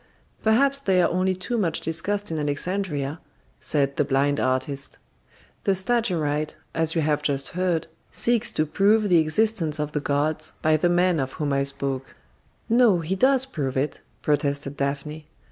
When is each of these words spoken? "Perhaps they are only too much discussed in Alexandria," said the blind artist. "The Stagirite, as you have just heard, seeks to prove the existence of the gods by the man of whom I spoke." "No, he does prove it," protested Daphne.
"Perhaps 0.41 0.79
they 0.79 0.99
are 0.99 1.11
only 1.11 1.35
too 1.35 1.59
much 1.59 1.79
discussed 1.79 2.31
in 2.31 2.39
Alexandria," 2.39 3.19
said 3.59 3.97
the 3.97 4.03
blind 4.03 4.39
artist. 4.39 4.97
"The 5.65 5.73
Stagirite, 5.75 6.55
as 6.73 6.95
you 6.95 7.03
have 7.03 7.21
just 7.21 7.49
heard, 7.49 7.85
seeks 8.11 8.49
to 8.53 8.65
prove 8.65 9.09
the 9.09 9.19
existence 9.19 9.77
of 9.79 9.91
the 9.91 9.99
gods 10.01 10.53
by 10.63 10.75
the 10.75 10.89
man 10.89 11.19
of 11.19 11.33
whom 11.33 11.53
I 11.53 11.61
spoke." 11.61 12.15
"No, 12.67 13.01
he 13.01 13.13
does 13.13 13.45
prove 13.45 13.77
it," 13.77 14.01
protested 14.23 14.75
Daphne. 14.75 15.27